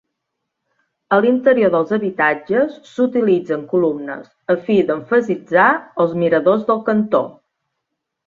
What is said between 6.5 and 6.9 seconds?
del